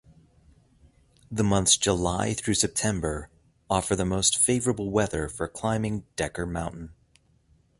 The 1.29 1.43
months 1.43 1.77
July 1.77 2.33
through 2.33 2.55
September 2.55 3.29
offer 3.69 3.95
the 3.95 4.03
most 4.03 4.35
favorable 4.35 4.89
weather 4.89 5.29
for 5.29 5.47
climbing 5.47 6.05
Decker 6.15 6.47
Mountain. 6.47 6.93